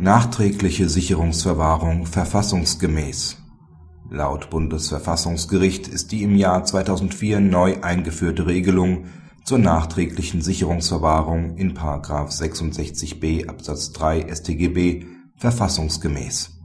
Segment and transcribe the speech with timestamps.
[0.00, 3.36] Nachträgliche Sicherungsverwahrung verfassungsgemäß
[4.08, 9.04] Laut Bundesverfassungsgericht ist die im Jahr 2004 neu eingeführte Regelung
[9.44, 11.76] zur nachträglichen Sicherungsverwahrung in§
[12.08, 15.04] 66b Absatz 3 StGB
[15.36, 16.58] verfassungsgemäß.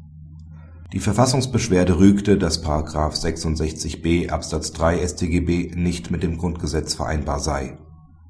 [0.93, 2.63] Die Verfassungsbeschwerde rügte, dass§
[3.21, 7.77] 66b Absatz 3 StGB nicht mit dem Grundgesetz vereinbar sei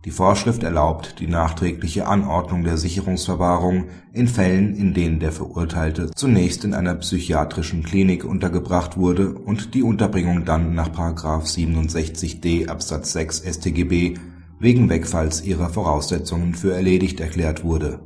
[0.06, 6.64] die Vorschrift erlaubt die nachträgliche Anordnung der Sicherungsverwahrung in Fällen, in denen der Verurteilte zunächst
[6.64, 14.14] in einer psychiatrischen Klinik untergebracht wurde und die Unterbringung dann nach§ 67d Absatz 6 StGB
[14.60, 18.00] wegen Wegfalls ihrer Voraussetzungen für erledigt erklärt wurde.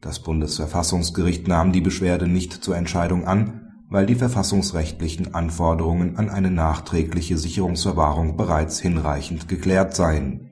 [0.00, 6.52] Das Bundesverfassungsgericht nahm die Beschwerde nicht zur Entscheidung an, weil die verfassungsrechtlichen Anforderungen an eine
[6.52, 10.47] nachträgliche Sicherungsverwahrung bereits hinreichend geklärt seien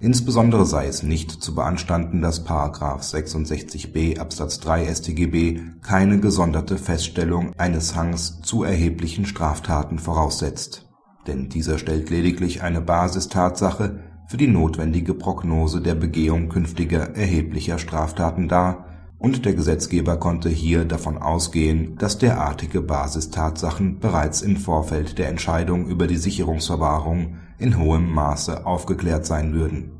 [0.00, 2.46] Insbesondere sei es nicht zu beanstanden, dass§
[3.02, 10.86] 66b Absatz 3 StGB keine gesonderte Feststellung eines Hangs zu erheblichen Straftaten voraussetzt,
[11.26, 18.46] denn dieser stellt lediglich eine Basistatsache für die notwendige Prognose der Begehung künftiger erheblicher Straftaten
[18.46, 18.87] dar,
[19.18, 25.88] und der Gesetzgeber konnte hier davon ausgehen, dass derartige Basistatsachen bereits im Vorfeld der Entscheidung
[25.88, 29.92] über die Sicherungsverwahrung in hohem Maße aufgeklärt sein würden.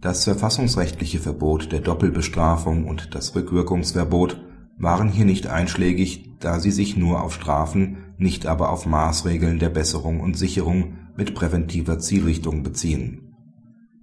[0.00, 4.40] Das verfassungsrechtliche Verbot der Doppelbestrafung und das Rückwirkungsverbot
[4.78, 9.70] waren hier nicht einschlägig, da sie sich nur auf Strafen, nicht aber auf Maßregeln der
[9.70, 13.27] Besserung und Sicherung mit präventiver Zielrichtung beziehen.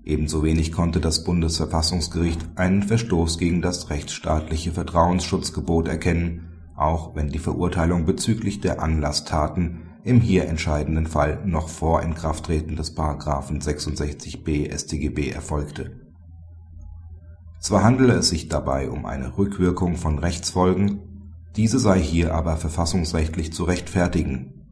[0.06, 7.40] Ebenso wenig konnte das Bundesverfassungsgericht einen Verstoß gegen das rechtsstaatliche Vertrauensschutzgebot erkennen, auch wenn die
[7.40, 12.96] Verurteilung bezüglich der Anlasstaten im hier entscheidenden Fall noch vor Inkrafttreten des§
[13.64, 16.00] 66b StGB erfolgte.
[17.60, 21.00] Zwar handele es sich dabei um eine Rückwirkung von Rechtsfolgen,
[21.56, 24.65] diese sei hier aber verfassungsrechtlich zu rechtfertigen.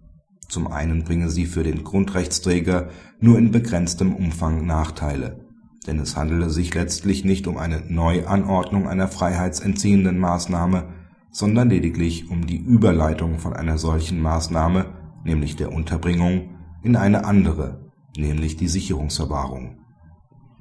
[0.53, 5.47] Zum einen bringe sie für den Grundrechtsträger nur in begrenztem Umfang Nachteile,
[5.87, 10.89] denn es handele sich letztlich nicht um eine Neuanordnung einer freiheitsentziehenden Maßnahme,
[11.31, 14.93] sondern lediglich um die Überleitung von einer solchen Maßnahme
[15.23, 16.49] nämlich der Unterbringung,
[16.83, 19.77] in eine andere, nämlich die Sicherungsverwahrung.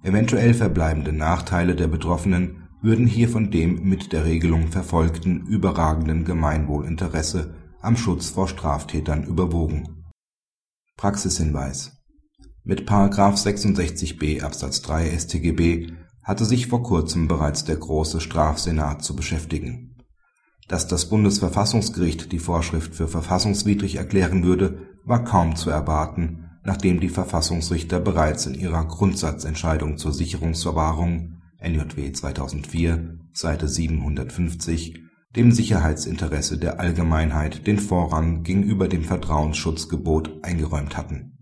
[0.02, 7.56] Eventuell verbleibende Nachteile der Betroffenen würden hier von dem mit der Regelung verfolgten überragenden Gemeinwohlinteresse
[7.82, 10.04] am Schutz vor Straftätern überwogen.
[10.96, 11.92] Praxishinweis
[12.64, 19.92] Mit§ 66b Absatz 3 StGB hatte sich vor kurzem bereits der Große Strafsenat zu beschäftigen
[20.72, 27.10] dass das Bundesverfassungsgericht die Vorschrift für verfassungswidrig erklären würde, war kaum zu erwarten, nachdem die
[27.10, 35.00] Verfassungsrichter bereits in ihrer Grundsatzentscheidung zur Sicherungsverwahrung (NJW 2004, Seite 750)
[35.36, 41.32] dem Sicherheitsinteresse der Allgemeinheit den Vorrang gegenüber dem Vertrauensschutzgebot eingeräumt hatten